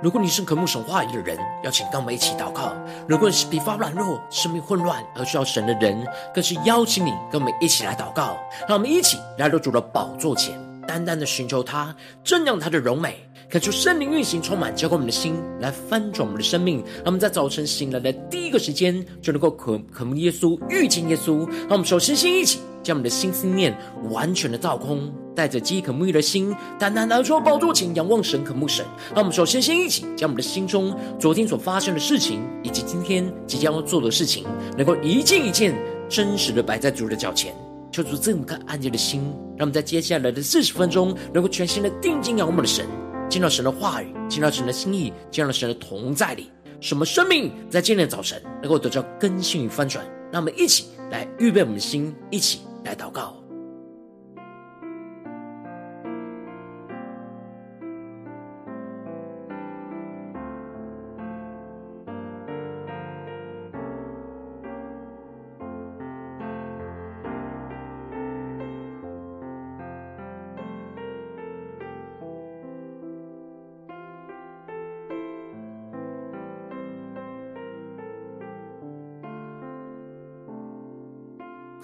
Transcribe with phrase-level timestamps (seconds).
[0.00, 2.70] 如果你是渴慕神话语的人，邀请跟我们一起祷告；
[3.08, 8.38] 如果你是疲乏软弱、生命混乱而需要神的人，更是邀请你跟我们一起来祷告。
[8.68, 10.56] 让我们一起来到主的宝座前，
[10.86, 11.92] 单单的寻求他，
[12.24, 13.16] 瞻仰他的荣美，
[13.50, 16.78] 恳求圣灵运行充满，浇灌我们的心，来翻转我们的生命。
[16.98, 21.44] 让我们在早晨醒来的第一个时间，就能够渴渴慕耶稣，遇见耶稣。
[21.62, 22.60] 让我们首先先一起。
[22.80, 23.76] 将我们的心思念
[24.08, 28.84] 完全的造空，带着饥渴沐浴的心，单单来到宝座前仰望神、渴慕神。
[29.14, 34.44] 让我们首先先一起将我们的心中昨天所发生的事情，以及今天即将要做的事情，
[34.76, 37.54] 能够一件一件真实的摆在主的脚前，
[37.92, 39.20] 求主赐我们个安静的心，
[39.56, 42.84] 让我们在接下来的四十分钟，能够全心的定睛仰望我们的神，
[43.30, 50.04] 见到神的话语，见到神的心意，见到神的同在里，什么生命在今天的早晨能够得到更新与翻转。
[50.32, 52.58] 让我们一起来预备我们的心，一起。
[52.84, 53.37] 来祷告。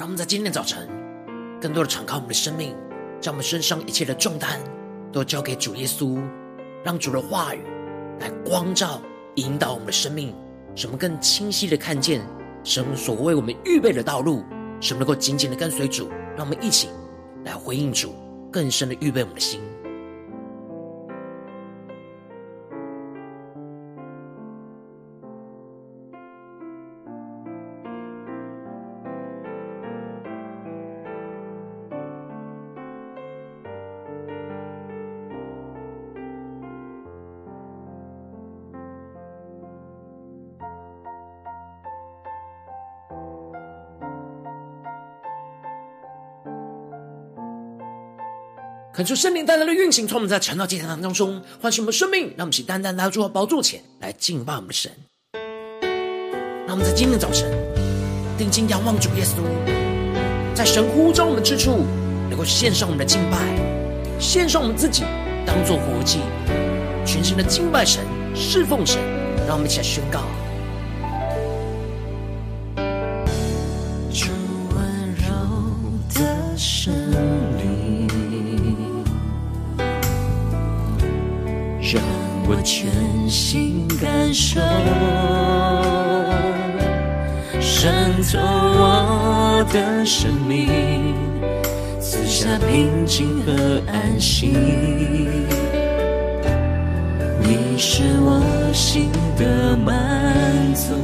[0.05, 0.87] 让我们在今天早晨，
[1.59, 2.77] 更多的敞开我们的生命，
[3.23, 4.61] 将我们身上一切的重担
[5.11, 6.23] 都交给主耶稣，
[6.85, 7.63] 让主的话语
[8.21, 9.01] 来光照、
[9.37, 10.35] 引导我们的生命，
[10.75, 12.21] 使我们更清晰的看见
[12.65, 14.45] 神所为我们预备的道路，
[14.79, 16.11] 使我们能够紧紧的跟随主。
[16.37, 16.91] 让我们一起
[17.43, 18.15] 来回应主，
[18.53, 19.59] 更深的预备我们的心。
[48.95, 54.89] 恳求圣灵带来的运行，从我们在晨祷祭坛当中唤醒我们的生命，让我们起单单来到主的宝座前来敬拜我们的神。
[56.65, 57.51] 让我们在今天早晨
[58.39, 59.43] 定睛仰望主耶稣，
[60.55, 61.85] 在神呼召我们之处，
[62.31, 63.37] 能够献上我们的敬拜，
[64.21, 65.03] 献上我们自己
[65.45, 66.21] 当作活祭，
[67.05, 68.01] 全心的敬拜神、
[68.33, 69.03] 侍奉神。
[69.49, 70.21] 让我们一起来宣告。
[89.73, 91.15] 的生命，
[92.01, 94.47] 赐下平静和安息。
[97.41, 98.41] 你是我
[98.73, 100.95] 心的满足。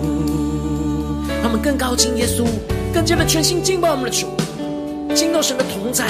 [1.43, 2.47] 他们更靠近耶稣，
[2.93, 4.28] 更加的全心敬拜我们的主，
[5.15, 6.06] 敬到神的同在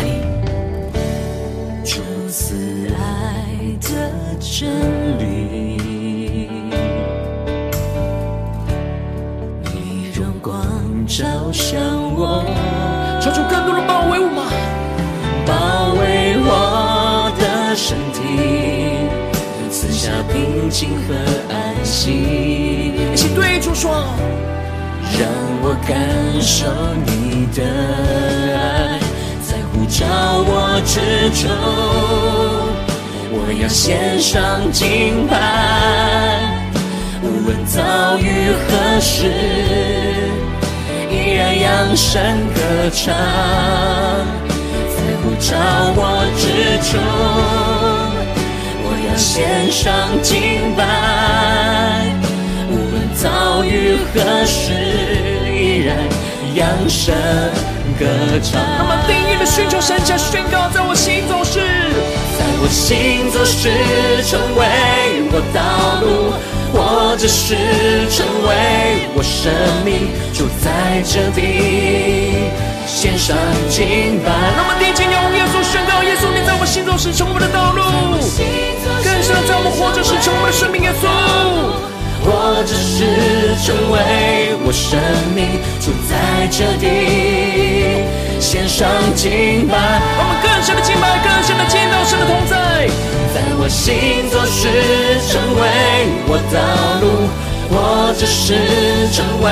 [1.84, 3.46] 主慈爱
[3.80, 4.10] 的。
[4.42, 4.70] 真
[5.18, 5.39] 理，
[11.20, 11.78] 照向
[12.16, 12.42] 我，
[13.20, 14.48] 求主更多的包围我吗？
[15.46, 18.18] 包围我的身体，
[19.70, 21.14] 赐下平静和
[21.52, 22.94] 安息。
[23.12, 23.90] 一起对主说，
[25.18, 25.28] 让
[25.60, 26.64] 我感受
[27.04, 27.60] 你的
[28.56, 28.98] 爱，
[29.42, 30.06] 在呼召
[30.48, 31.50] 我之中。
[33.30, 35.36] 我要献上敬拜，
[37.22, 39.30] 无论遭遇何时，
[41.96, 42.22] 声
[42.54, 42.60] 歌
[42.92, 43.14] 唱，
[44.88, 45.56] 在呼召
[45.96, 46.00] 我
[46.36, 46.42] 之
[46.90, 46.92] 中。
[48.82, 49.88] 我要献上
[50.22, 50.80] 敬拜，
[52.70, 54.14] 无论遭遇何
[54.46, 54.72] 时，
[55.52, 55.88] 依然
[56.54, 57.14] 扬声
[57.98, 58.06] 歌
[58.42, 58.60] 唱。
[58.78, 61.60] 那么定义的寻求神家宣告，在我心中是。
[62.62, 63.70] 我行走是
[64.28, 64.60] 成为
[65.32, 65.58] 我道
[66.02, 66.34] 路，
[66.72, 67.54] 或者是
[68.10, 69.52] 成为我生
[69.84, 72.50] 命，就在这地
[72.86, 73.36] 献上
[73.68, 74.30] 敬拜。
[74.56, 77.82] 那么，定睛仰望耶稣，宣告耶稣，你在我心中是成为的道路，
[79.02, 81.06] 更深在我们活着是成为的生命，耶稣。
[82.22, 85.00] 或者是成为我生
[85.34, 88.04] 命，就在这地
[88.40, 89.76] 献上敬拜。
[90.18, 92.88] 我们更深的敬拜，更深的见到神的同在，
[93.34, 94.66] 在我心做事
[95.28, 95.62] 成为
[96.26, 96.58] 我道
[97.00, 97.28] 路，
[97.70, 98.54] 我只是
[99.12, 99.46] 成为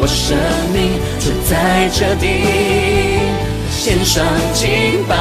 [0.00, 0.36] 我生
[0.72, 2.24] 命，就在这地
[3.70, 5.16] 献上敬拜。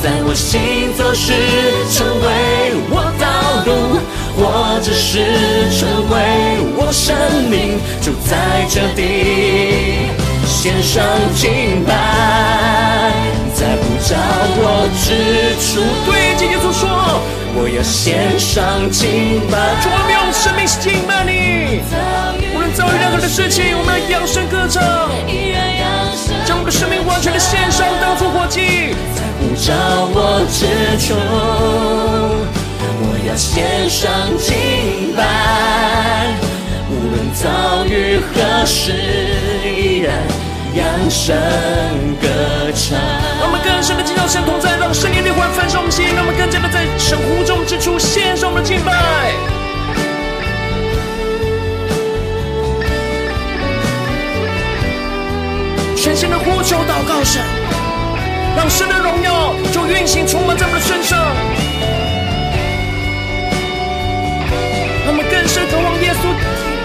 [0.00, 1.32] 在我心做是
[1.92, 2.26] 成为
[2.88, 3.26] 我道
[3.66, 3.98] 路，
[4.38, 5.18] 或者是
[5.76, 6.14] 成为
[6.76, 7.12] 我生
[7.50, 9.02] 命，就在这地
[10.46, 11.02] 献上
[11.34, 11.90] 敬拜，
[13.52, 14.14] 在不着
[14.60, 15.82] 我之处。
[16.06, 16.88] 对，今天主说，
[17.56, 19.58] 我要献上敬拜。
[19.82, 21.82] 主，我们用生命敬拜你。
[22.54, 24.80] 无论遭遇任何的事情，我们要扬声歌唱，
[26.46, 28.94] 将我们的生命完全的献上，当作活祭。
[29.16, 29.74] 在不着
[30.14, 30.64] 我之
[31.02, 31.14] 处，
[33.00, 36.34] 我要献上敬拜。
[36.90, 38.92] 无论遭遇何时，
[39.64, 40.12] 依然
[40.74, 41.36] 扬声
[42.20, 42.26] 歌
[42.74, 42.98] 唱。
[43.38, 49.32] 让我们更深的进到神同在，让圣灵的灵魂焚烧我们心，让我们更加的在神呼召之处献上我们的敬拜。
[55.96, 57.42] 全心的呼求祷告神。
[58.56, 61.16] 让神的荣耀就运行充满在我们的身上，
[65.30, 66.22] 更深渴望耶稣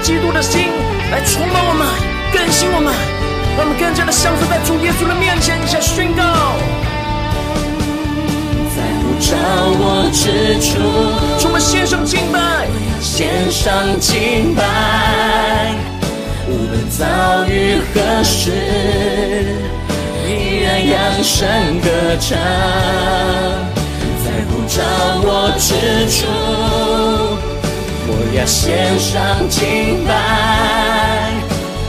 [0.01, 0.69] 基督的心
[1.11, 1.87] 来充满我们，
[2.31, 2.93] 更新我们，
[3.57, 6.23] 让我们更加的降服在主耶稣的面前，一起宣告。
[8.75, 9.35] 在不着
[9.79, 10.79] 我之处，
[11.39, 12.67] 充满献上敬拜，
[12.99, 15.75] 献上敬拜，
[16.47, 18.51] 无论遭遇何时。
[20.25, 21.45] 依然扬声
[21.81, 22.37] 歌唱，
[24.23, 24.81] 在不着
[25.21, 25.69] 我之
[26.09, 26.25] 处，
[28.05, 30.11] 我要献上敬拜。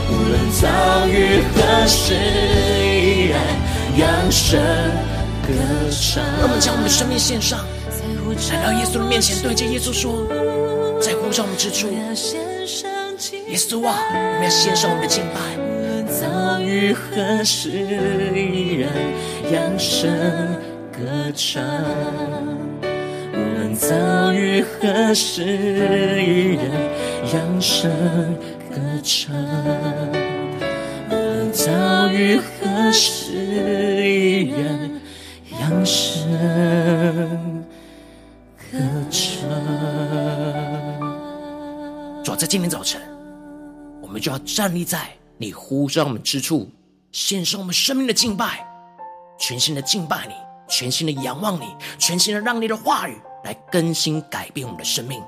[0.09, 3.39] 无论遭遇何时，依然
[3.97, 4.59] 扬声
[5.43, 5.49] 歌
[5.91, 6.23] 唱。
[6.39, 7.59] 让我们将我们的生命献上，
[8.51, 10.27] 来到耶稣的面前，对着耶稣说：
[11.01, 15.39] 在呼召我们之处，耶稣啊，我们要献上我们的敬拜。
[16.07, 18.89] 遭遇何时，依然
[19.51, 20.09] 扬声
[20.91, 21.61] 歌唱。
[23.75, 26.71] 无论遭遇何时，依然
[27.33, 27.91] 扬声
[28.69, 29.35] 歌唱。
[31.09, 33.33] 无论遭遇何时，
[34.07, 34.89] 依然
[35.59, 37.65] 扬声
[38.71, 38.77] 歌
[39.11, 39.43] 唱。
[42.23, 43.01] 主在今天早晨，
[44.01, 45.09] 我们就要站立在。
[45.37, 46.71] 你呼召我们之处，
[47.11, 48.65] 献上我们生命的敬拜，
[49.37, 50.33] 全心的敬拜你，
[50.69, 51.65] 全心的仰望你，
[51.99, 55.21] 全心的让你的话语来更新改变我们的生命。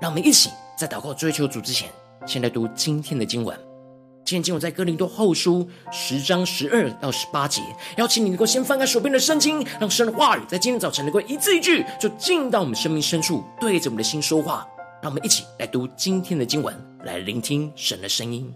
[0.00, 1.88] 让我们一起在祷告追求主之前，
[2.26, 3.56] 先来读今天的经文。
[4.24, 7.62] 今天经文在哥林多后书十章十二到十八节。
[7.96, 14.66] 邀请你能够先翻开手边的圣经，让神的话语在今天早晨能够一字一句，就进到我们生命深处，对着我们的心说话。
[15.02, 16.74] 让我们一起来读今天的经文，
[17.04, 18.54] 来聆听神的声音。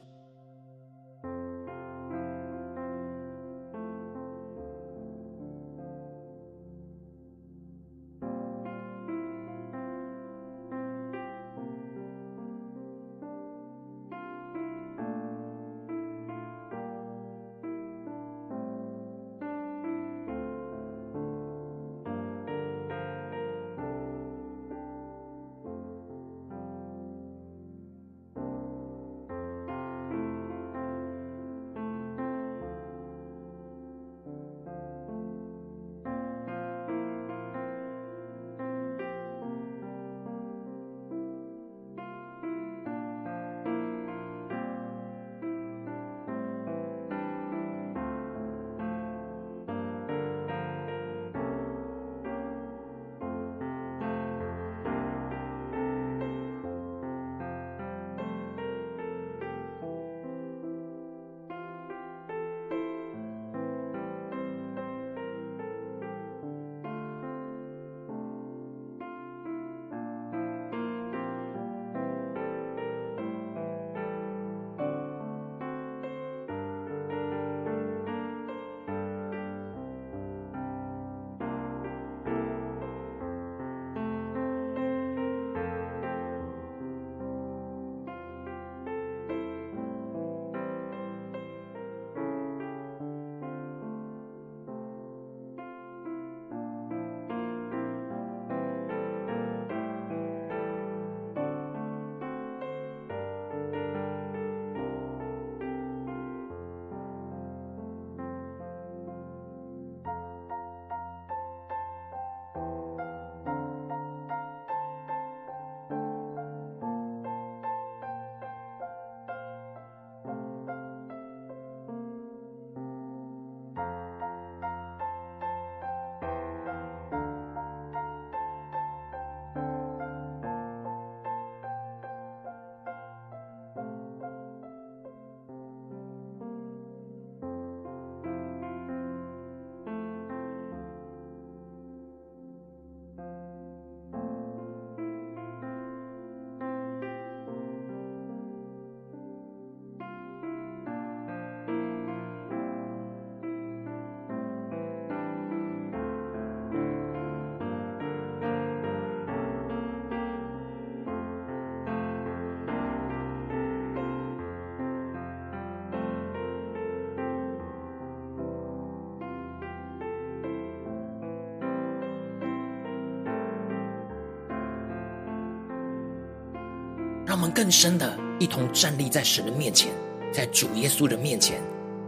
[177.35, 179.91] 让我们更深的一同站立在神的面前，
[180.33, 181.61] 在主耶稣的面前，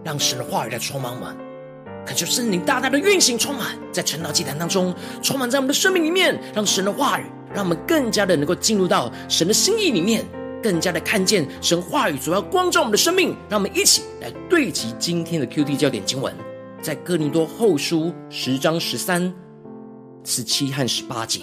[0.05, 1.37] 让神的话语来充满我们。
[2.07, 10.25] 恳求圣灵大大的运行，充满在晨祷祭坛当中，充满在我们的生命里面，让神的话语，让我们更加的能够进入到神的心意里面，
[10.63, 13.37] 更加的看见神话语所要光照我们的生命。
[13.49, 16.33] 让我们一起来对齐今天的 QD 焦点经文，
[16.81, 19.35] 在哥林多后书十章十三、
[20.23, 21.41] 十七和十八节。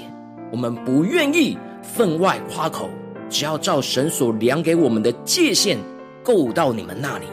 [0.54, 2.90] 我们不愿意分外夸口，
[3.34, 5.80] 只要照神所量给我们的界限，
[6.24, 7.25] 够到你们那里。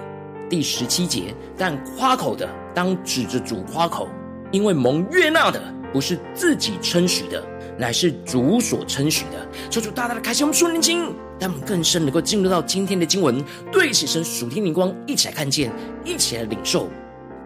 [0.49, 4.09] 第十七节，但夸口的当指着主夸口，
[4.51, 7.45] 因为蒙悦纳的不是自己称许的，
[7.79, 9.47] 乃是主所称许的。
[9.69, 11.03] 求主大大的开启我们属灵经，
[11.39, 15.71] 让我们更深能够进入到今天的经文，对齐神属天灵光，一起来看见，
[16.03, 16.89] 一起来领受。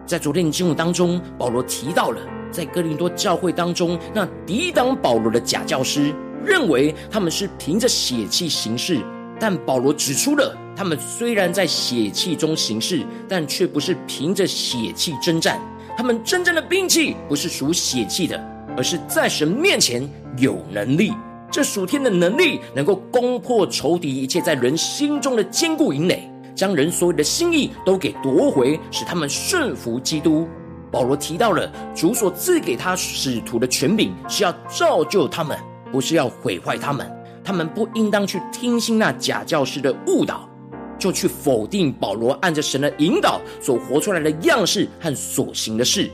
[0.07, 2.21] 在昨天的经文当中，保罗提到了
[2.53, 9.01] 在哥林多教会当中，那抵挡保罗的假教师，认为他们是凭着血气行事，
[9.41, 10.57] 但保罗指出了。
[10.77, 15.61] 他们虽然在血气中行事，但却不是凭着血气征战。
[15.97, 18.37] 他们真正的兵器不是属血气的，
[18.77, 20.03] 而是在神面前
[20.37, 21.13] 有能力。
[21.49, 30.49] 这属天的能力能够攻破仇敌一切在人心中的坚固营垒，将人所有的心意都给夺回，使他们顺服基督。
[30.91, 35.57] 保罗提到了主所赐给他使徒的权柄，是要造就他们，
[35.95, 37.09] 不是要毁坏他们。
[37.45, 40.49] 他们不应当去听信那假教师的误导。
[40.97, 46.09] 就去否定保罗按着神的引导所活出来的样式和所行的事，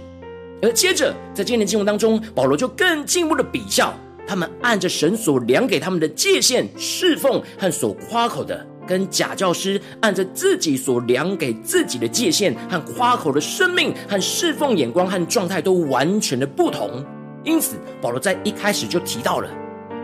[0.63, 3.93] 而接着在今天的经文当中，保罗就更进一步的比较
[4.27, 17.05] 他们按着神所量给他们的界限侍奉和所夸口的，跟假教师按着自己所量给自己的界限和夸口的生命和侍奉眼光和状态都完全的不同。
[17.45, 19.49] 因此，保罗在一开始就提到了，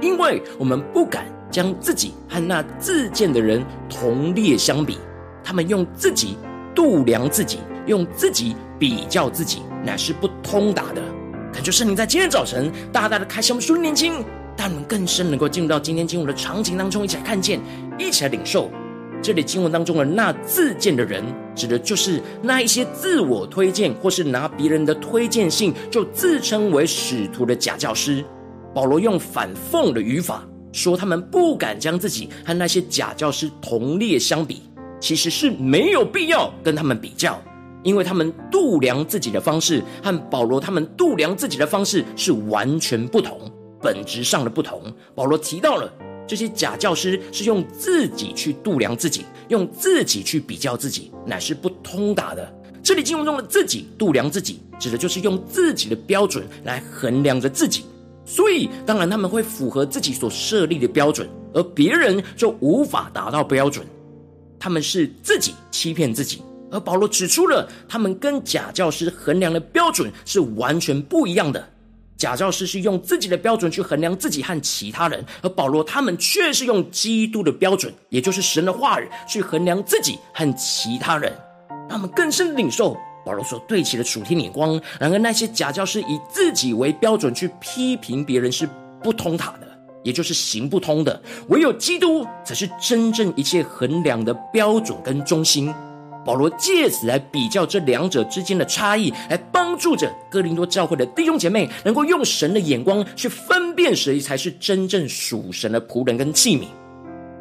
[0.00, 1.26] 因为我们不敢。
[1.48, 4.98] 将自己和那自荐的人同列相比，
[5.44, 6.36] 他们用自己
[6.74, 11.00] 度量自己，用自己比较自己，乃是不通达的。
[11.54, 14.12] 恳求圣灵在今天早晨大大的开启我们属灵眼睛，
[14.58, 17.58] 让我们更深能够进入到今天经文的场景当中，一起来看见，
[17.96, 18.68] 一起来领受。
[19.22, 21.24] 这里经文当中的那自荐的人，
[21.54, 28.22] 指的就是那一些自我推荐或是拿别人的推荐信就自称为使徒的假教师。
[28.76, 30.46] 保罗用反讽的语法。
[30.70, 34.60] 说他们不敢将自己和那些假教师同列相比，
[35.00, 37.40] 其实是没有必要跟他们比较，
[37.82, 44.82] 因为他们度量自己的方式和保罗他们度量自己的方式是完全不同，本质上的不同。
[45.14, 45.90] 保罗提到了
[46.26, 52.52] 这些假教师是用自己去度量自己，用自己去比较自己，乃是不通达的。
[52.82, 57.86] 这里经文中的自己度量自己，指的就是用自己的标准来衡量着自己。
[58.26, 63.86] 所以，当然他们会符合自己所设立的标准，而别人就无法达到标准。
[64.58, 66.42] 他们是自己欺骗自己，
[66.72, 71.68] 而保罗指出了他们跟假教师衡量的标准是完全不一样的。
[72.16, 81.30] 假教师是用自己的标准去衡量自己和其他人，而保罗他们却是用基督的标准，也就是神的话语去衡量自己和其他人，
[81.68, 82.96] 让他们更深领受。
[83.26, 88.68] 保罗所对齐的属天眼光，然而那些假教师以自己为标准去批评别人是
[89.02, 89.66] 不通塔的，
[90.04, 91.20] 也就是行不通的。
[91.48, 95.74] 唯有基督才是真正一切衡量的标准跟中心。
[96.24, 106.66] 保罗借此来比较这两者之间的差异，来帮助着哥林多教会的弟兄姐妹，能够用神的眼光去分辨谁才是真正属神的仆人跟器皿。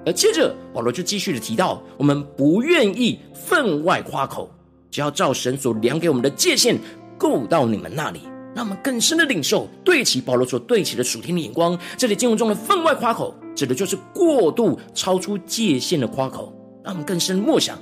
[0.03, 4.49] 而接着保罗就继续的提到，我们不愿意分外夸口。
[4.95, 6.79] 只要照神所量给我们的界限，
[7.17, 8.21] 够到你们那里，
[8.55, 11.77] 让我们更深的领受，对齐保罗所对齐的属天的眼光。
[11.97, 16.57] 这里经文中的分外夸口，指的就是过度超出界限的夸口。
[16.81, 17.77] 让我们更深默想，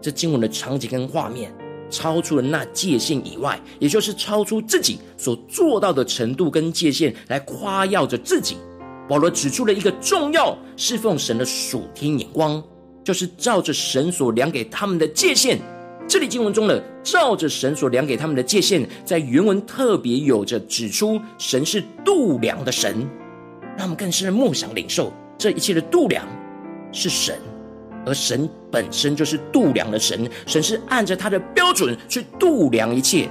[0.00, 1.52] 这经文的场景跟画面，
[1.90, 8.56] 超出了那界限以外，也就是超出自己所做到的程度跟界限，来夸耀着自己。
[9.08, 12.62] 保罗指出了一个重要侍奉神的属天眼光，
[13.02, 15.60] 就是照着神所量给他们的界限。
[16.14, 23.04] 这里经文中的照着神所量给他们的界限，在原文特别有着指出神是度量的神，
[23.76, 26.24] 让我们更深的默想领受这一切的度量
[26.92, 27.34] 是神，
[28.06, 33.28] 而神本身就是度量的神，神是按着他的标准去度量一切，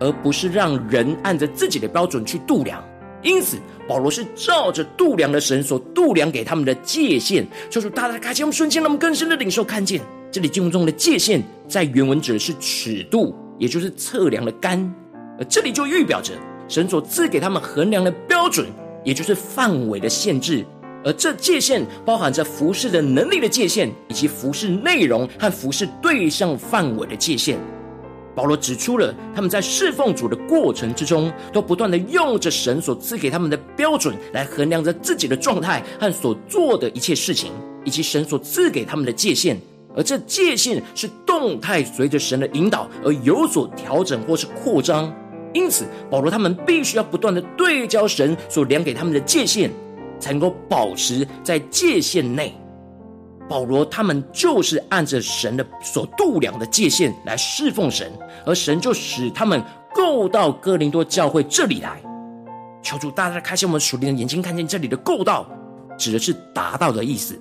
[0.00, 2.82] 而不是让人按着自己的标准去度量。
[3.24, 3.56] 因此，
[3.88, 10.00] 保罗是照着度量的神所度量给他们的界限，就是大大开启我们瞬间，让我们更深的领受看见。
[10.30, 14.94] 这里经文中的界限，在原文指的是尺度，也就是测量的杆。
[15.38, 16.32] 而这里就预表着
[16.68, 18.66] 神所赐给他们衡量的标准，
[19.02, 20.64] 也就是范围的限制，
[21.02, 27.58] 而这界限包含着服事的能力的界限，以及服事内容和服事对象范围的界限。
[28.34, 37.52] 保罗指出了他们在侍奉主的过程之中，都不断的用着神所赐给他们的标准来衡量着自己的状态和所做的一切事情，
[37.84, 39.56] 以及神所赐给他们的界限。
[39.96, 45.14] 而这界限是动态，随着神的引导而有所调整或是扩张。
[45.52, 49.70] 因此，保罗他们必须要不断的对焦神所量给他们的界限，
[50.18, 52.52] 才能够保持在界限内。
[53.48, 58.10] 保罗他们就是按着神的所度量的界限来侍奉神，
[58.46, 59.62] 而神就使他们
[59.94, 62.00] 够到哥林多教会这里来。
[62.82, 65.46] 求主大家开启我们属灵的眼睛，看见这里的“够到”
[65.98, 67.40] 指的是达到的意思。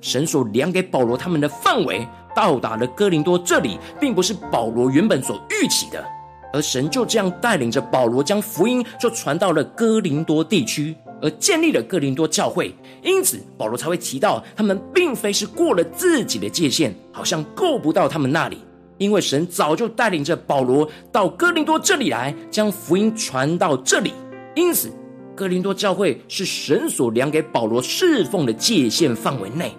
[0.00, 6.04] 神所量给保罗他们的范围到达了哥林多这里，并不是保罗原本所预期的，
[6.52, 12.74] 而神就这样带领着保罗将福音就传到了哥林多地区，而建立了哥林多教会。
[13.02, 18.58] 因此，保罗才会提到他们并非是过了自己的界限，好像够不到他们那里，
[18.98, 24.12] 因为神早就带领着保罗到哥林多这里来，将福音传到这里。
[24.54, 24.90] 因此，
[25.34, 29.72] 哥林多教会是神所量给保罗侍奉的界限范围内。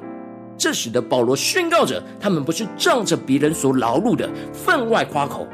[0.58, 5.47] 这使得保罗宣告着，他们不是仗着别人所劳碌的分外夸口。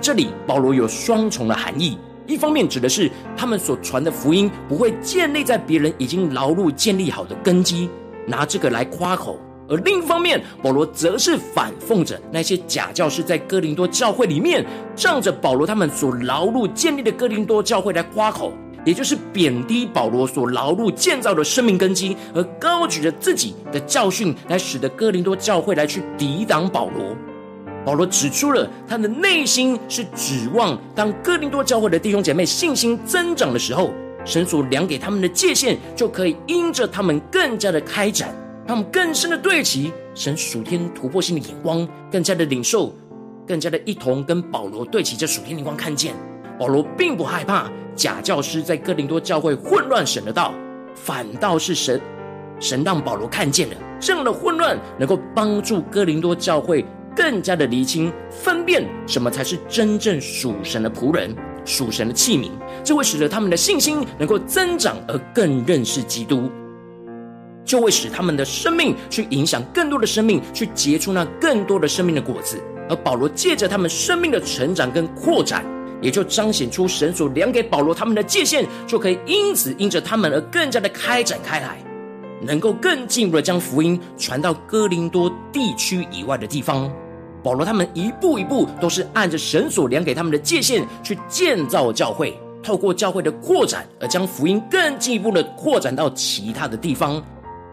[0.00, 1.98] 这里保罗有双重的含义：
[2.30, 7.90] 一方面指的是他们所传的福音不会建立在别人已经劳碌建立好的根基，
[8.24, 9.36] 拿这个来夸口；
[9.68, 14.64] 而另一方面，保罗则是反讽着那些假教师在哥林多教会里面，
[14.94, 18.52] 仗着保罗他们所劳碌建立的哥林多教会来夸口。
[18.82, 27.14] 也就是贬低保罗所劳碌建造的生命根基，而高举着自己的教训，来使得哥林多教会来去抵挡保罗。
[27.84, 33.90] 保罗指出了他的内心是指望，当哥林多教会的弟兄姐妹信心增长的时候，
[34.24, 38.34] 神所量给他们的界限，就可以因着他们更加的开展，
[38.66, 42.94] 他们更深的对齐神属天突破性的眼光，更加的领受，
[43.46, 46.14] 更加的一同跟保罗对齐这属天灵光，看见
[46.58, 47.70] 保罗并不害怕。
[47.96, 50.54] 假教师在哥林多教会混乱神的道，
[50.94, 52.00] 反倒是神，
[52.58, 56.84] 神让保罗看见了这样的混乱，能够帮助哥林多教会
[57.16, 62.50] 更加的厘清分辨什么才是真正属神的仆人、属神的器皿，
[62.84, 66.50] 这会使得他们的信心能够增长，而更认识基督，
[67.64, 72.58] 就会使他们的生命去影响更多的生命，去结出那更多的生命的果子。
[72.88, 75.64] 而保罗借着他们生命的成长跟扩展。
[76.02, 81.76] 也就彰显出神所量给保罗他们的界限，就可以因此因着他们而更加的开展开来，
[82.40, 86.90] 能够更进一步的将福音传到哥林多地区以外的地方。
[87.42, 97.22] 保罗他们一步一步都是按着神所量给他们的界限去建造教会，透过教会的扩展而将福音更进一步的扩展到其他的地方。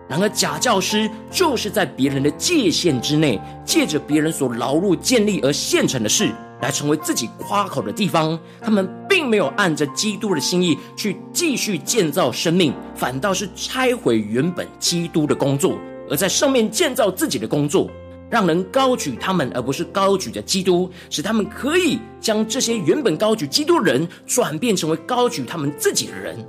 [0.09, 6.31] 然而假教师就是在别人的界限之内，借着别人所劳碌建立而现成的事。
[6.59, 15.77] 来成为自己夸口的地方，他们并没有按着基督的心意去继续建造生命，反倒是拆毁原本基督的工作，
[16.09, 17.87] 而在上面建造自己的工作，
[18.27, 26.43] 让人高举他们，而不是高举着基督，使他们可以将这些原本高举基督的人转变成为高举他们自己的人。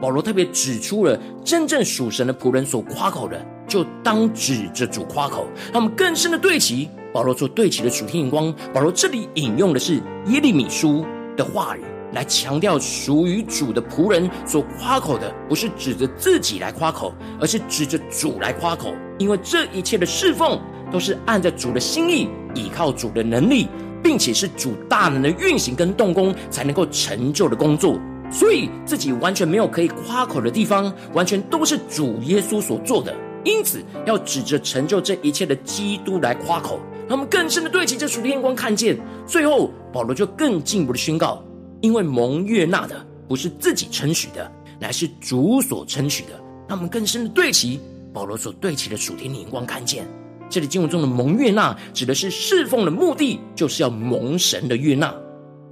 [0.00, 6.88] 保罗特别指出了真正属神的仆人所夸口的，就当指着主夸口，让我们更深的对齐。
[7.12, 11.04] 保罗所对齐的属天眼光，保罗这里引用的是耶利米书
[11.36, 11.80] 的话语，
[12.12, 18.94] 来强调属于主的仆人所夸口的，不是指着自己来夸口，而是指着主来夸口。
[19.18, 20.58] 因为这一切的侍奉，
[20.92, 23.68] 都是按着主的心意，依靠主的能力，
[24.02, 27.98] 并且是主大能的运行跟动工，才能够成就的工作。
[28.30, 33.14] 所以自己完全没有可以夸口的地方，完全都是主耶稣所做的。
[33.42, 36.78] 因此，要指着成就这一切的基督来夸口。
[37.08, 41.42] 他们更深的对齐这属天光，看见最后，保罗就更进一步的宣告：
[41.80, 46.28] 因为蒙悦纳的不是自己称许的，乃是主所称许的。
[46.68, 47.80] 他们更深的对齐
[48.12, 50.06] 保罗所对齐的属天眼光，看见
[50.48, 55.12] 这里经文中的蒙悦纳，指的是侍奉的目的，就是要蒙神的悦纳。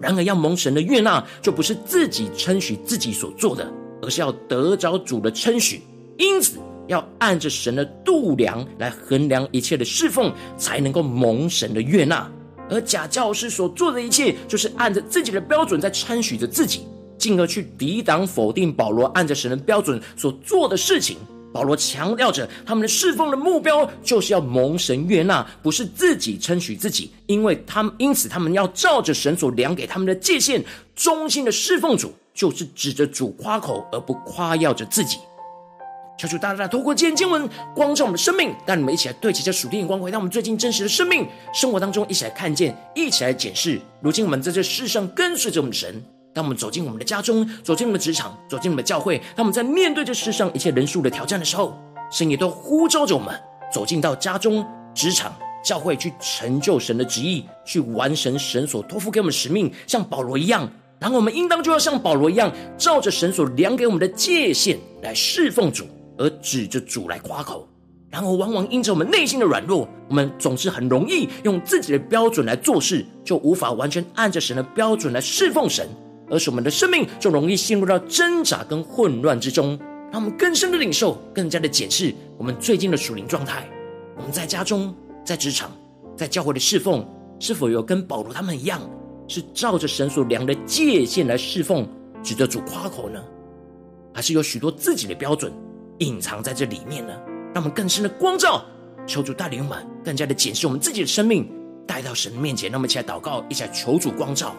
[0.00, 3.70] 然而，要蒙神的悦纳，就不是自己称许自己所做的，
[4.02, 5.82] 而是要得着主的称许。
[6.16, 6.58] 因此。
[6.88, 12.26] 要按着神的度量来衡量一切的侍奉，才能够蒙神的悦纳。
[12.70, 16.86] 而假教师所做的一切，就是按着自己的标准在参许着自己，
[17.18, 21.18] 进而去抵挡否定保罗按着神的标准所做的事情。
[21.52, 30.62] 保罗强调着他们的侍奉的目标，就是要蒙神悦纳，不是自己称许自己，因为他们因此他们要照着神所量给他们的界限，
[30.94, 35.18] 忠心的侍奉主，就是指着主夸口，而不夸耀着自己。
[36.18, 43.80] 求主大大透过今天经文光照我们的生命，带你们一起来对齐这属天的光，回到我们最近真实的生命生活当中，一起来看见，一起来检视。
[44.00, 46.02] 如今我们在这世上跟随着我们的神，
[46.34, 51.76] 当我们走进我们的家中，走进我们的职场，走进我们的教会，当我们在面对这世上一切人数的挑战的时候，
[52.10, 53.34] 神也都呼召着我们
[53.72, 54.64] 走进到家中、
[54.94, 60.68] 职场、教会，去成就神的旨意，去完成神所托付给我们使命，像保罗一样。
[60.98, 65.86] 然后我们应当就要像保罗一样，照着神所量给我们的界限来侍奉主。
[66.20, 67.64] 而指着主来夸口，
[68.10, 75.88] 然后往往因着我们内心的软弱，我们总是很容易用自己的标准来做事，就无法完全按着神的标准来侍奉神，
[76.30, 79.78] 而使我们的生命就容易陷入到挣扎跟混乱之中。
[80.10, 83.68] 让我们更深的领受，更加的检视我们最近的属灵状态。
[84.16, 85.70] 我们在家中、在职场、
[86.16, 87.06] 在教会的侍奉，
[87.38, 88.80] 是否有跟保罗他们一样，
[89.28, 91.86] 是照着神所量的界限来侍奉，
[92.22, 93.22] 指着主夸口呢？
[94.14, 95.52] 还是有许多自己的标准？
[95.98, 97.12] 隐藏在这里面呢，
[97.52, 98.64] 让我们更深的光照，
[99.06, 101.46] 求主带领我们更加的检视我们自己的生命，
[101.86, 102.70] 带到神面前。
[102.70, 104.56] 让我们一起来祷告，一起来求主光照。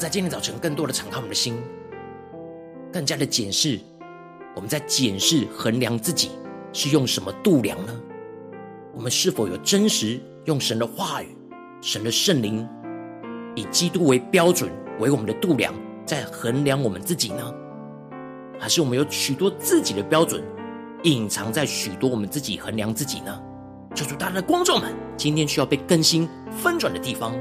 [0.00, 1.62] 在今天早晨更多的敞开我们的心，
[2.90, 3.78] 更加的检视，
[4.56, 6.30] 我们在检视衡量自己。
[6.72, 7.92] 是用什么度量呢？
[8.94, 11.36] 我们是否有真实用神的话语、
[11.82, 12.66] 神的圣灵，
[13.54, 15.74] 以基督为标准为我们的度量，
[16.06, 17.52] 在衡量我们自己呢？
[18.58, 20.42] 还是我们有许多自己的标准，
[21.02, 23.38] 隐藏在许多我们自己衡量自己呢？
[23.94, 27.34] 求主大大的光照们，今天需要被更新翻转的地方。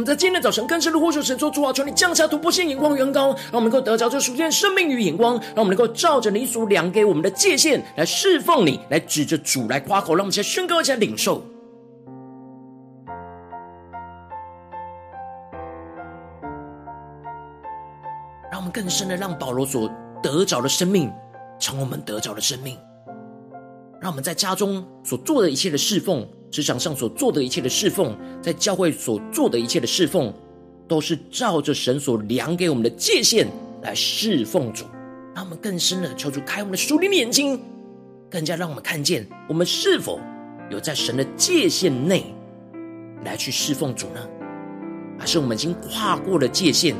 [0.00, 11.42] 我们在今天的早晨更深的呼求神说：主啊，求你降下突破性眼光与恩膏，让我们能够得着这属天的生命与眼光，让我们能够照着你所量给我们的界限来侍奉你，来指着主来夸口，让我们一起来宣告，一起来领受。
[18.50, 19.86] 让我们更深的让保罗所
[20.22, 21.12] 得着的生命，
[21.58, 22.74] 成我们得着的生命。
[24.00, 30.32] 让我们在家中所做的一切的侍奉，职场上所做的一切的侍奉，在教会所做的一切的侍奉，
[30.88, 33.46] 都是照着神所量给我们的界限
[33.82, 34.84] 来侍奉主。
[35.34, 37.60] 让我们更深的求主开我们的属灵的眼睛，
[38.28, 40.18] 更加让我们看见我们是否
[40.70, 42.34] 有在神的界限内
[43.24, 44.20] 来去侍奉主呢？
[45.18, 46.96] 还是我们已经跨过了界限，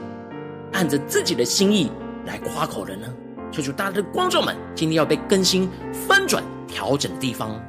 [0.73, 1.91] 按着自己的心意
[2.25, 3.13] 来夸口了呢？
[3.51, 5.69] 求主大家的观众们，今天要被更新
[6.07, 6.43] 翻转。
[6.69, 7.61] 调整的地方。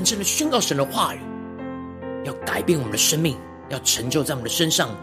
[0.00, 1.18] 更深的宣告神的话语，
[2.24, 3.36] 要改变我们的生命。
[3.68, 4.96] 要成就在我们的身上，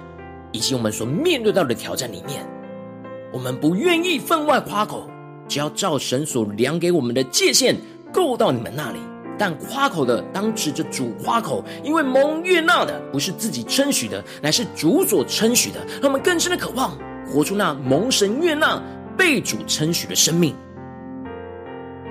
[0.52, 2.44] 以及我们所面对到的挑战里面，
[3.32, 5.08] 我们不愿意分外夸口，
[5.48, 7.76] 只要照神所量给我们的界限
[8.12, 8.98] 够到你们那里。
[9.38, 15.80] 但夸口的当指着主夸口，因为蒙悦纳的不是自己称许的，乃是主所称许的。
[16.02, 18.82] 让我们更深的渴望活出那蒙神悦纳、
[19.16, 20.56] 被主称许的生命，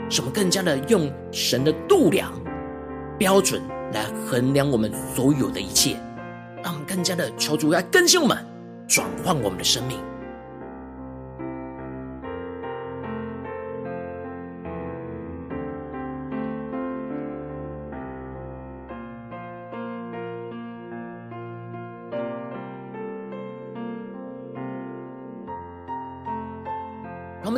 [0.09, 2.33] 使我们更加的用神的度量
[3.19, 5.97] 标准来衡量我们所有的一切。
[6.63, 8.37] 让我们更加的求主来更新我们，
[8.89, 9.99] 转换我们的生命。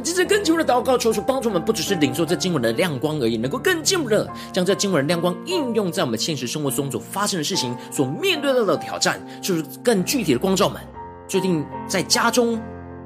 [0.09, 10.81] 接着更进一步的祷告，求主帮助我们，不只是领受这经文的亮光而已，能够更进一步的将这经文的亮光应用在我们现实生活中所发生的事情、所面对到的挑战，就是更具体的光照们。
[11.29, 12.59] 最近在家中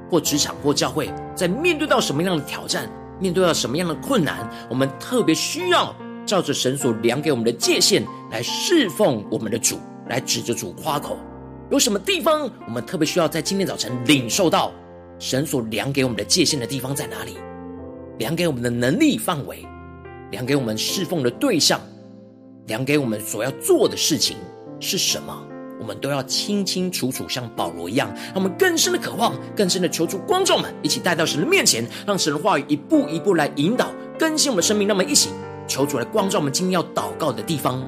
[0.09, 2.89] 或职场或教会，在面对到什么样的挑战，
[3.19, 5.93] 面对到什么样的困难，我们特别需要
[6.25, 11.17] 照着神所量给我们的界限来侍奉我们的主，来指着主夸口。
[11.69, 14.71] 有什么地方我们特别需要在今天早晨领受到？
[15.23, 17.37] 神所量给我们的界限的地方在哪里？
[18.17, 19.65] 量给我们的能力范围，
[20.31, 21.79] 量给我们侍奉的对象，
[22.67, 24.35] 量给我们所要做的事情
[24.81, 25.41] 是什么，
[25.79, 34.89] 我们都要清清楚楚，像保罗一样，让我们更深的渴望，更深的求助光照们，一起带到神的面前，让神的话语一步一步来引导更新我们的生命。
[34.89, 35.29] 让我们一起
[35.69, 37.81] 求主来光照我们今天要祷告的地方。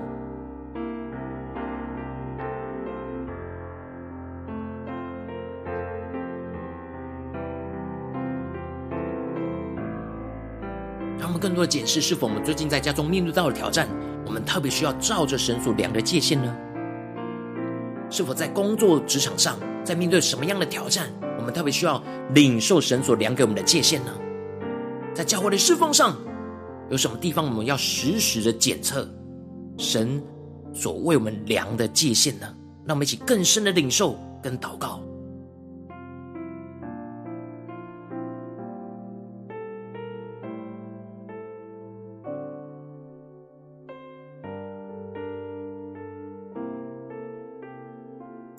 [11.35, 13.89] 们更多的检视，是否我们最近在家中面对到的挑战，
[14.25, 16.55] 我们特别需要照着神所量的界限呢？
[18.09, 22.01] 是否在工作职场上，在面对什么样的挑战，我们特别需要
[22.33, 24.13] 领受神所量给我们的界限呢？
[25.13, 26.15] 在教会的侍奉上，
[26.89, 29.05] 有什么地方我们要时时的检测
[29.77, 30.23] 神
[30.73, 32.47] 所为我们量的界限呢？
[32.85, 35.01] 让我们一起更深的领受跟祷告。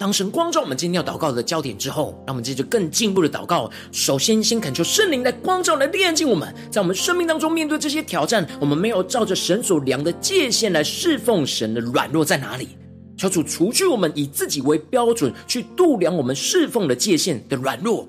[0.06, 3.68] 当神光照我们今天要祷告的焦点之后，让我们接着更进一步的祷告。
[3.90, 12.68] 首先，先恳求圣灵来光照、来炼净我们，在我们生命当中面对这些挑战，我们没有照着神所量的界限来侍奉神的软弱在哪里？
[13.16, 18.08] 求主除去我们以自己为标准去度量我们侍奉的界限的软弱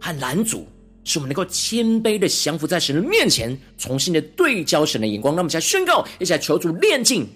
[0.00, 0.66] 和拦阻，
[1.04, 5.34] 使我们能够谦卑的降服在神的面前，重新的对焦神的眼光。
[5.34, 7.28] 让我们来宣告，一起来求主炼净。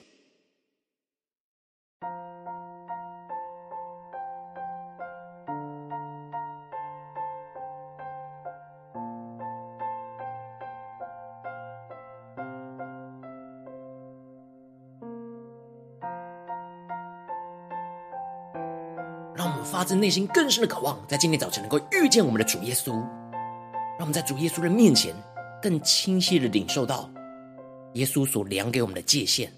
[19.40, 25.14] 让我们发自内心更深的渴望，在今天早晨能够遇见我们的主耶稣，让我们在主耶稣的面前
[25.62, 27.08] 更清晰的领受到
[27.94, 29.50] 耶稣所量给我们的界限，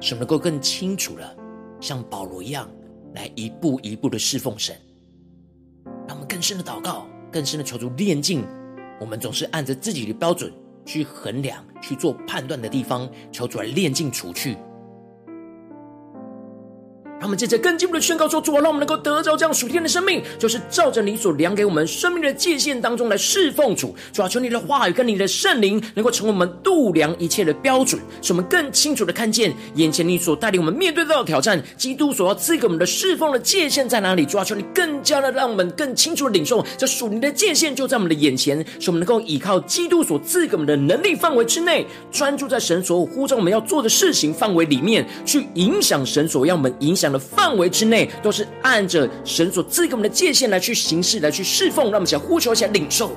[0.00, 1.36] 使我们能够更清楚的
[1.78, 2.66] 像保罗一样，
[3.12, 4.74] 来一步一步的侍奉神。
[6.08, 8.46] 让我们更深的祷告，更深的求主炼净
[8.98, 10.50] 我们总是按着自己的标准
[10.86, 14.56] 去衡量、去做判断的地方，求主来炼净除去。
[17.32, 23.96] 我们接着更进一步的宣告说：“主啊，让我们能够得着这样属天的生命，就是照着你所量给我们生命的界限当中来侍奉主。
[24.12, 31.58] 主啊，求你的话语跟你的圣灵能够成为我们度量一切的标准，使我们更清楚的看见眼前你所带领我们面对到的挑战。
[31.78, 34.26] 基督所要赐给我们的侍奉的界限在哪里？
[34.26, 51.84] 主啊，求你更加的让我们更清楚的领受这属灵的界限就在我们的眼前，使我们能够依靠基督所赐给我们的能力范围之内，专注在神所呼召我们要做的事情范围里面，去影响神所要我们影响的范围之内，都是按着神所赐给我们的界限来去行事，来去侍奉。
[51.84, 53.16] 让我们想呼求，想领受。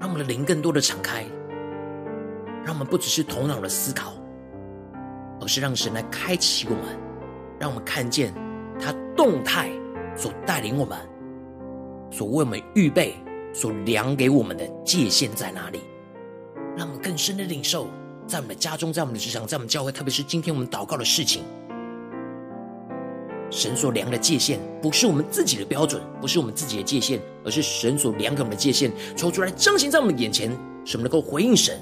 [0.00, 1.24] 让我们的灵更多的敞开。
[2.68, 4.12] 让我们不只是头脑的思考，
[5.40, 6.98] 而是让神来开启我们，
[7.58, 8.30] 让我们看见
[8.78, 9.70] 他动态
[10.14, 10.98] 所带领我们，
[12.10, 13.14] 所为我们预备、
[13.54, 15.80] 所量给我们的界限在哪里？
[16.76, 17.86] 让我们更深的领受，
[18.26, 21.42] 在我们的家中，在我们的职场，在我们教会，特别是今天我们祷告的事情，
[23.50, 30.50] 神所量的界限不是我们自己的标准，不是我们自己的界限，而是神所量给我们的界限，抽出来彰显在我们眼前，
[30.84, 31.80] 使我们能够回应神。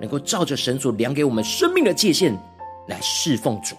[0.00, 2.36] 能够照着神所量给我们生命的界限
[2.86, 3.76] 来侍奉主。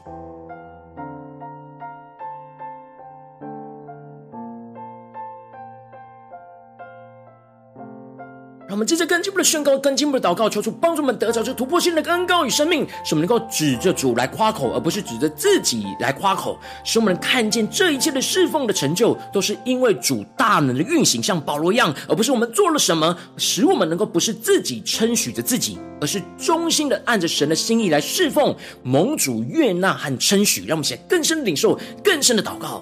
[8.79, 16.57] 我们接着更进一步的宣告，更进一步的祷告，求主帮助我们得着这突破性的恩膏与生命，使我们能够指着主来夸口，而不是指着自己来夸口。
[16.85, 30.61] 使我们看见这一切的侍奉的成就，都是因为主大能的运行，像保罗一样，而不是我们做了什么，使我们能够不是自己称许着自己，而是忠心的按着神的心意来侍奉，蒙主悦纳和称许。
[30.65, 32.81] 让我们现在更深的领受，更深的祷告。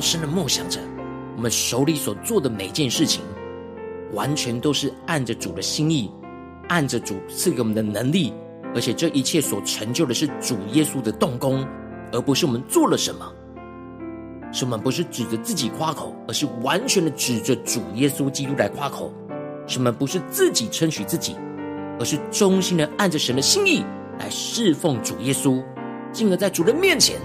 [0.00, 0.80] 深的默想着，
[1.36, 3.22] 我们手里所做的每件事情，
[4.12, 6.10] 完全都是按着主的心意，
[6.68, 8.32] 按着主赐给我们的能力，
[8.74, 11.66] 而且这一切所成就的是主耶稣的动工，
[12.12, 13.32] 而不是我们做了什么。
[14.52, 19.12] 使我们不是指着自己夸口，而是完全的指着主耶稣基督来夸口；
[19.66, 21.36] 使我们不是自己称许自己，
[22.00, 23.84] 而是衷心的按着神的心意
[24.18, 25.62] 来侍奉主耶稣，
[26.10, 27.20] 进而在主的面前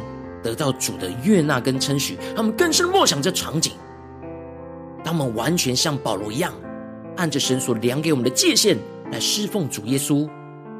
[0.45, 2.15] 得到主的悦纳跟称许。
[2.35, 3.71] 他们更深默想这场景，
[5.03, 6.53] 当我们完全像保罗一样，
[7.17, 8.77] 按着神所量给我们的界限
[9.11, 10.29] 来侍奉主耶稣，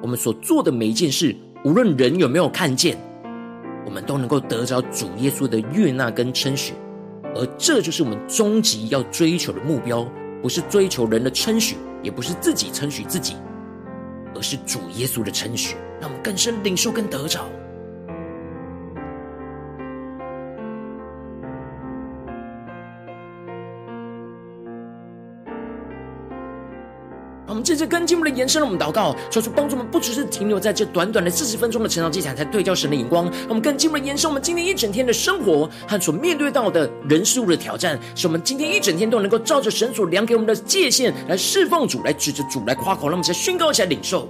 [0.03, 2.95] 我们所做的每一件事，无论人有没有看见。
[3.83, 6.73] 我们都能够得着主耶稣的悦纳跟称许，
[7.33, 10.07] 而这就是我们终极要追求的目标，
[10.43, 13.35] 不是追求人的称许，也不是自己称许自己，
[14.35, 17.45] 而是主耶稣的称许，让我们更深领受跟得着。
[27.65, 33.25] 这次更进一步的延伸了，我们祷告，求主帮助我们，不只是停留在这短短的四十分钟的成长技巧，才对焦神的眼光。
[33.49, 43.07] 我们更进一步的延伸，我们今天一整天的生活和所面对到的人事物的挑战，使我们今天一整天都能够照着神所量给我们的界限来侍奉主，来指着主来夸口。
[43.07, 44.29] 让我们先宣告一下领受。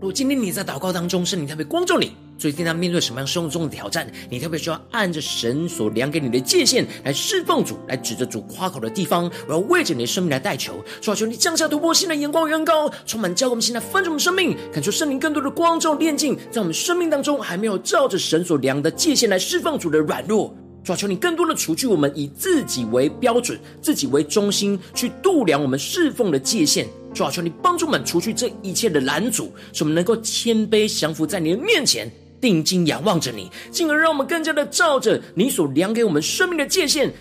[0.00, 4.10] 如果今天你在祷告当中，圣灵特别光照你，最近在面对什么样生活中的挑战？
[4.30, 20.56] 你特别需要按着神所量给你的界限来侍奉主，来指着主夸口的地方，我要为着你的生命来代求，求求你降下突破性的眼光，远高，充满教我们现在分盛我们生命，感受圣灵更多的光照炼净，在我们生命当中还没有照着神所量的界限来侍奉主的软弱。
[20.82, 26.88] 主啊，求你更多的除去我们以自己为标准、自己为中心去度量我们侍奉的界限。
[27.12, 37.12] 主啊，求你帮助我们除去这一切的拦阻，使我们能够谦卑降服在你的面前，定睛仰望着你，进而让我们更加的照着你所量给我们生命的界限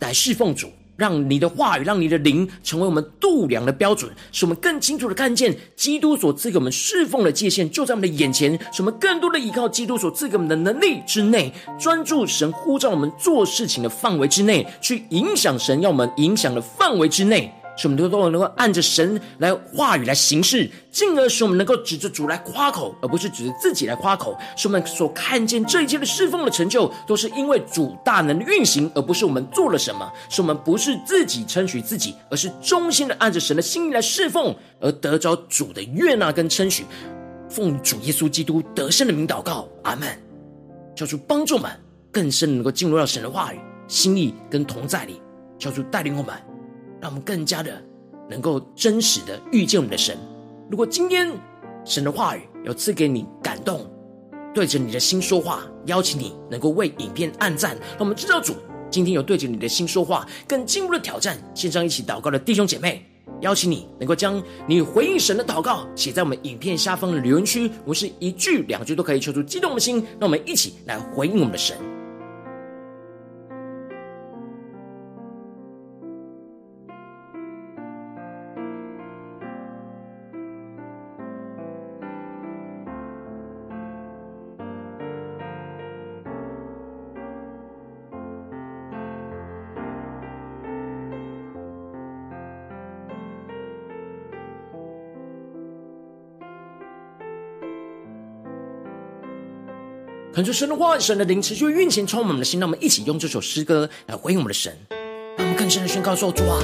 [0.00, 0.68] 来侍奉主。
[0.96, 17.54] 让你的话语，让你的灵成为我们度量的标准，使我们更清楚的看见基督所赐给我们侍奉的界限就在我们的眼前，使我们更多的依靠基督所赐给我们的能力之内，专注神呼召我们做事情的范围之内，去影响神要我们影响的范围之内。
[17.78, 24.36] 使我们都都能够按着神来话语来行事，进而使我们能够指着主来夸口，而不是指着自己来夸口。
[24.56, 30.10] 使我们所看见这一切的侍奉的成就，都是因为主大能的运行，而不是我们做了什么。
[30.28, 36.84] 使我们不是自己称许自己，而是忠心的按着神的心意来侍奉，而得着主的悦纳跟称许。
[37.48, 40.08] 奉主耶稣基督得胜的名祷告，阿门。
[40.96, 41.70] 求主帮助我们
[42.10, 45.22] 更深能够进入到神的话语、心意跟同在里，
[45.58, 46.34] 求主带领我们。
[47.00, 47.82] 让我们更加的
[48.28, 50.16] 能够真实的遇见我们的神。
[50.70, 51.30] 如果今天
[51.84, 53.90] 神的话语有赐给你感动，
[54.54, 57.76] 对着你的心说话，邀请你能够为影片按赞。
[57.90, 58.54] 让我们知道主
[58.90, 61.38] 今天有对着你的心说话，更进一步的挑战。
[61.54, 63.04] 线上一起祷告的弟兄姐妹，
[63.40, 67.70] 邀请你能够将你回应神的祷告写在我们影片下方的留言区。
[67.84, 71.76] 我是一句两句都可以求出激动的心，让我们一起来回应我们的神。
[100.38, 102.60] 恳求神的话，神的灵持续运行，充满我们的心。
[102.60, 104.72] 让我们一起用这首诗歌来回应我们的神，
[105.36, 106.62] 让我们更深的宣告说：主啊，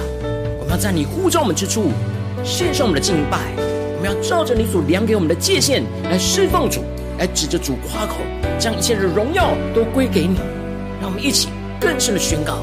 [0.61, 1.91] 我们要在你呼召我们之处
[2.45, 6.85] 献上我们的敬拜，我们们要照着你所量给我们的界限来侍奉主，
[7.18, 8.16] 来指着主夸口，
[8.59, 10.37] 将一切的荣耀都归给你。
[11.01, 11.49] 让我们一起
[11.81, 12.59] 更深的宣告。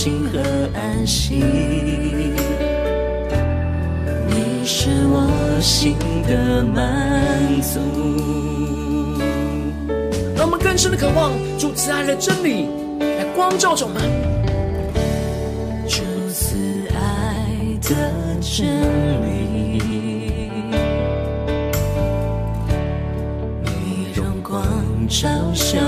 [0.00, 0.38] 心和
[0.74, 1.42] 安息，
[4.28, 7.80] 你是我心的满足。
[10.36, 12.68] 让我们更深的渴望主慈爱的真理
[13.00, 14.00] 来光照着我们。
[15.88, 16.54] 主慈
[16.94, 17.44] 爱
[17.82, 18.68] 的真
[19.26, 19.82] 理，
[23.64, 24.62] 你用光
[25.08, 25.28] 照
[25.74, 25.87] 耀。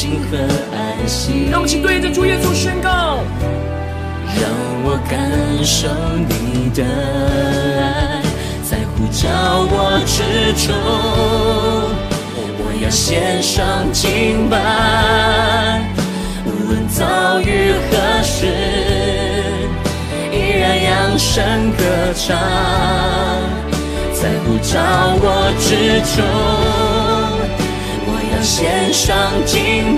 [0.00, 0.38] 平静和
[0.74, 1.48] 安息。
[1.50, 3.18] 让我们一起对着主耶稣宣告。
[4.40, 4.48] 让
[4.82, 5.20] 我感
[5.62, 5.88] 受
[6.26, 6.82] 你的
[7.82, 8.22] 爱，
[8.64, 9.28] 在呼召
[9.68, 10.16] 我之
[10.66, 10.72] 中，
[12.56, 14.56] 我要献上敬拜，
[16.46, 18.46] 无论遭遇何时，
[20.32, 21.84] 依然扬声歌
[22.14, 22.38] 唱，
[24.14, 24.80] 在呼召
[25.20, 26.24] 我之中，
[28.06, 29.10] 我要献上
[29.44, 29.89] 敬拜。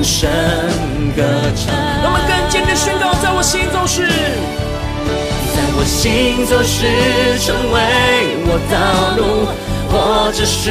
[0.00, 0.30] 声
[1.16, 1.26] 歌
[1.58, 1.74] 唱。
[2.00, 4.06] 让我们更坚定的宣告，在我心中是，
[5.50, 6.86] 在我心中是
[7.42, 7.76] 成为
[8.46, 9.50] 我道路，
[9.90, 10.70] 或者是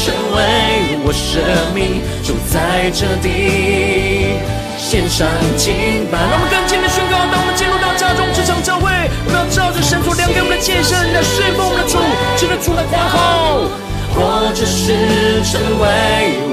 [0.00, 1.38] 成为我生
[1.76, 4.40] 命，就在这地
[4.78, 6.18] 献上敬拜。
[6.18, 8.90] 让我们更坚定的宣告，当我们进入到家中职场教会，
[9.26, 11.98] 我们要照着神所亮给我们的界限来侍奉我们的主，
[12.36, 13.85] 真的主的光后。
[14.16, 15.84] 或者是成为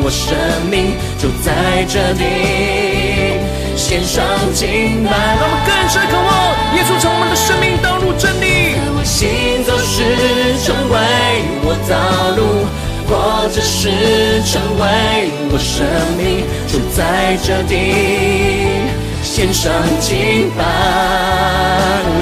[0.03, 0.35] 我生
[0.69, 3.39] 命，就在这里
[3.77, 4.21] 献上
[4.53, 5.09] 敬拜。
[5.39, 6.29] 让我们更深渴望
[6.75, 8.75] 耶稣从我们的生命道路真理。
[8.95, 10.03] 我行走时
[10.63, 10.95] 成为
[11.63, 11.95] 我道
[12.35, 12.67] 路，
[13.07, 15.87] 或者是成为我生
[16.19, 17.71] 命，就在这里
[19.23, 20.61] 献上敬拜。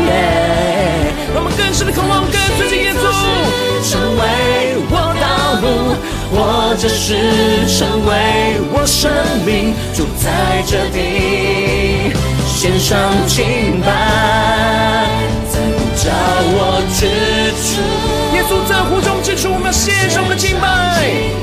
[0.06, 2.76] Yeah、让我们更深的渴望跟随着
[6.32, 7.14] 或者是
[7.68, 8.12] 成为
[8.72, 9.12] 我生
[9.46, 12.16] 命，主在这地
[12.48, 13.92] 献上敬拜，
[15.52, 16.10] 在呼召
[16.56, 17.00] 我之
[17.60, 17.84] 处。
[18.34, 20.66] 耶稣在呼召之处，我们要献上我们的敬拜，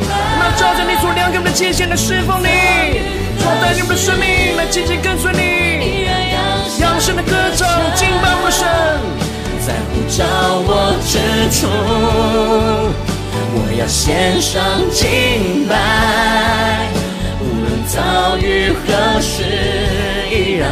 [0.08, 2.48] 我们要照着你所量给我们的界限来侍奉你，
[3.44, 6.08] 我带领我们的生命来紧紧跟随你，
[6.80, 8.66] 扬声的歌唱敬拜我们的神，
[9.60, 10.24] 在呼召
[10.64, 11.20] 我之
[11.52, 11.68] 处。
[13.78, 14.60] 要献上
[14.90, 16.88] 敬拜，
[17.40, 19.44] 无论遭遇何时，
[20.32, 20.68] 依然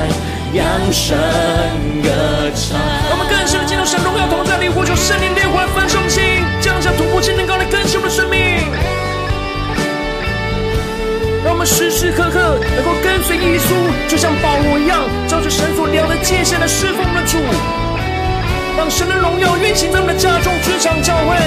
[0.52, 1.16] 扬声
[2.02, 2.10] 歌
[2.50, 2.76] 唱。
[3.06, 8.66] 让我们更深的进入神荣耀同在里，呼求圣灵烈火来焚烧心，降下突破性能高来更新我们的生命。
[11.44, 17.38] 让我们时时刻刻能够跟随耶稣，就像保罗一样，照着神所量的界限来侍奉我们的主，
[18.76, 21.38] 让神的荣耀运行在我们的家中、职场、教会。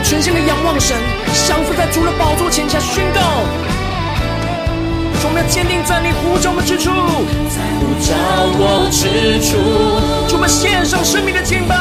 [0.00, 0.96] 们全心的仰望神，
[1.46, 3.20] 降伏在主的宝座前下宣告，
[5.22, 6.90] 我们要坚定站立呼召我们之处，
[7.52, 8.16] 在呼召
[8.56, 9.58] 我之处，
[10.34, 11.76] 我们献上生命的敬拜，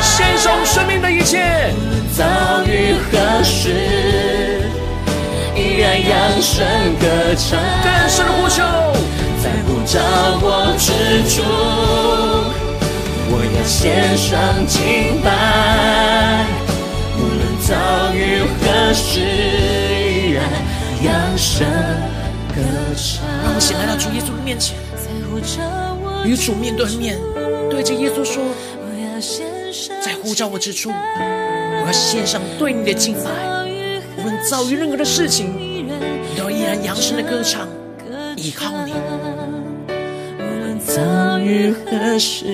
[0.00, 1.74] 献上生命的一切，
[2.16, 2.24] 遭
[2.64, 3.74] 遇何时，
[5.56, 6.64] 依然扬声
[7.00, 8.62] 歌唱，更深的呼求，
[9.42, 9.98] 在呼召
[10.40, 10.86] 我之
[11.28, 12.67] 处。
[13.30, 16.46] 我要献上敬拜，
[17.16, 17.74] 无论遭
[18.14, 20.42] 遇何时，依然
[21.04, 21.66] 扬声
[22.54, 22.62] 歌
[22.96, 23.26] 唱。
[23.42, 24.76] 让我们先来到主耶稣的面前，
[26.24, 27.18] 与主面对面，
[27.70, 28.42] 对着耶稣说：
[30.02, 33.30] 在呼召我之处，我要献上对你的敬拜。
[34.16, 37.68] 无论遭遇任何的事情，你都依然扬声的歌唱，
[38.36, 38.92] 依靠你。
[40.98, 42.44] 遭遇何时，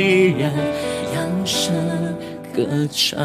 [0.00, 0.50] 依然
[1.14, 1.74] 扬声
[2.54, 3.20] 歌唱。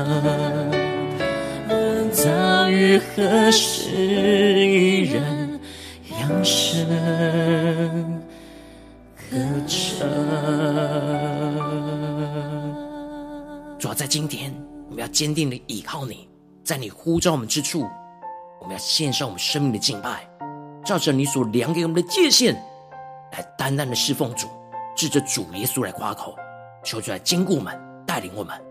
[2.12, 5.58] 遭遇何时，依然
[6.20, 6.86] 扬声
[9.16, 10.06] 歌唱。
[13.80, 14.54] 主要在今天，
[14.90, 16.28] 我们要坚定的依靠你，
[16.62, 17.88] 在你呼召我们之处，
[18.60, 20.30] 我们要献上我们生命的敬拜，
[20.84, 22.62] 照着你所量给我们的界限，
[23.32, 24.48] 来单单的侍奉主，
[24.96, 26.36] 指着主耶稣来夸口，
[26.84, 28.71] 求主来坚固我们，带领我们。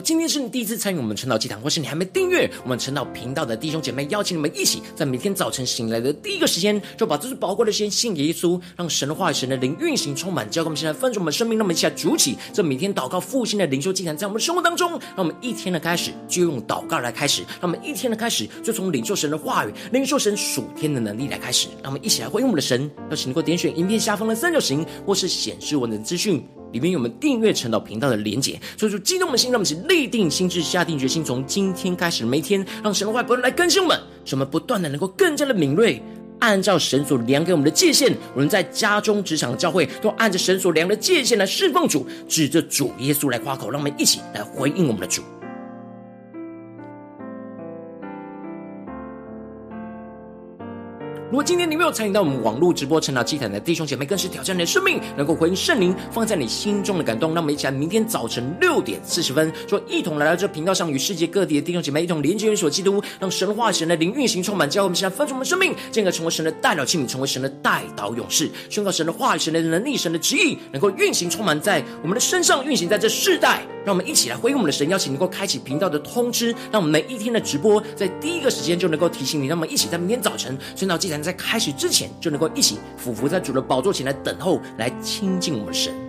[0.00, 11.58] 今天是你第一次参与我们晨祷祭坛，或是你还没订阅我们晨祷频道的弟兄姐妹，邀请你们一起在每天早晨醒来的第一个时间，就把这最宝贵的时间献给耶稣，让神的话语、神的灵运行充满，教给我们现在分盛我们生命。
[11.58, 21.68] 让我们一起来筑起这每天祷告复兴的灵修祭坛，在我们生活当中，让我们一天的开始就用祷告来开始，让我们一天的开始就从领受神的话语、领受神属天的能力来开始。
[21.82, 26.46] 让我们一起来回应我们的神，邀请你给我点选影片下方的三角形，或是显示文字资讯。
[26.72, 36.02] 里面有我们订阅陈祷频道的连结，所以说激动的心，让我们一起立定心志，下定决心，从今天开始每天，让神的话不断来更新我们，使我们不断的能够更加的敏锐，
[36.40, 45.22] 按照神所量给我们的界限，我们在家中、职场、教会，都按着神所量的界限来侍奉主，指着主耶稣来夸口，让我们一起来回应我们的主。
[51.30, 57.34] 如果今天你没有参与到我们网络直播晨祷祭坛的弟兄姐妹，更是挑战你的生命，能够回应圣灵放在你心中的感动。
[57.34, 73.60] 让我们一起来，明天早晨六点四十分，说一同来到这频道上，与世界各地的弟兄姐妹一同连接、元所基督，让神的话、神的灵运行充满，教会我们现在分出我们生命，进而成为神的代祷器皿，成为神的代祷勇士，宣告神的话、神的能力、神的旨意，能够运行充满在我们的身上，运行在这世代。
[73.84, 79.46] 让我们一起来回应我们的神，邀请能够开启频道的通知，让我们每一天的直播在第一个时间就能够提醒你。
[79.46, 86.07] 让我们一起在明天早晨晨祷祭坛在开始之前，就能够一起俯伏在主的宝座前来等候，来亲近我们神。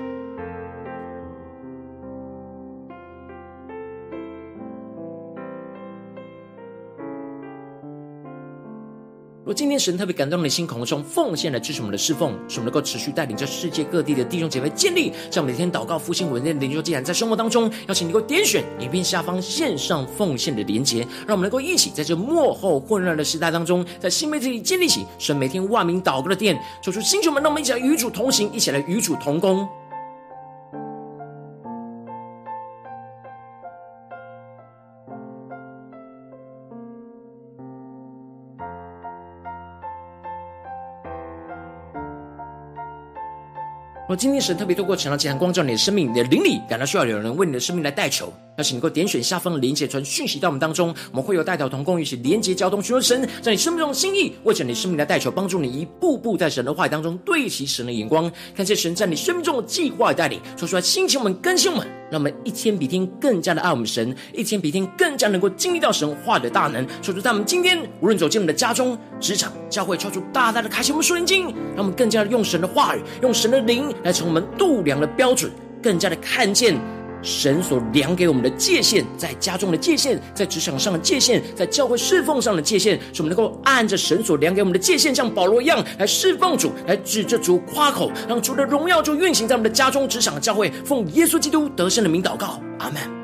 [9.49, 29.67] 若今天神特别感动你的心，口中奉献来支持我们的侍奉，使我们能够持续带领着世界各地的弟兄姐妹建立，像每天祷告复兴稳定的灵修祭坛，在生活当中，邀请你能够点选影片下方线上奉献的连结，让我们能够一起在这幕后混乱的时代当中，在新媒体里建立起神每天万名祷告的殿，求出星球们，让我们一起来与主同行，一起来与主同工。
[44.09, 71.45] 我今天神特别透过晨祷祭坛光照你的生命，你的灵里感到需要有人为你的生命来代求，邀请能够点选下方的连结传讯息到我们当中，我们会有代表同工一起连结交通，寻求神在你生命中的心意，为着你生命来代求，帮助你一步步在神的话语当中对齐神的眼光，看见神在你生命中的计划与带领，说出来心情我们更新我们，让我们一天比一天更加的爱我们神，一天比一天更加能够经历到神话的大能，说出在我们今天无论走进我们的家中、职场、教会，超出大大的开启我们属灵经，
[71.75, 73.93] 让我们更加的用神的话语，用神的灵。
[74.03, 75.51] 来成我们度量的标准，
[75.81, 76.75] 更加的看见
[77.21, 93.18] 神所量给我们的界限，在家中的界限，在职场上的界限，在教会侍奉上的界限，使我们能够按着神所量给我们的界限，像保罗一样来侍奉主，来指着主夸口，让主的荣耀就运行在我们的家中、职场、教会，奉耶稣基督得胜的名祷告，阿门。